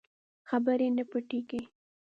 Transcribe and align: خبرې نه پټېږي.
خبرې 0.49 0.87
نه 0.97 1.03
پټېږي. 1.11 1.59